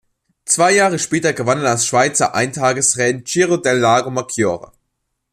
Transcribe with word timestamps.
Zwei 0.45 0.71
Jahre 0.73 0.97
später 0.97 1.31
gewann 1.31 1.59
er 1.59 1.65
das 1.73 1.85
Schweizer 1.85 2.33
Eintagesrennen 2.33 3.23
Giro 3.23 3.57
del 3.57 3.77
Lago 3.77 4.09
Maggiore. 4.09 4.71